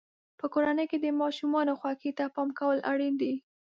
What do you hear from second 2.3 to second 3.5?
پام کول اړین دي.